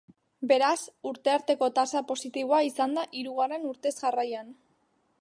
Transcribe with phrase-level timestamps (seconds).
[0.51, 0.77] Beraz,
[1.09, 4.55] urte arteko tasa positiboa izan da hirugarren urtez jarraian.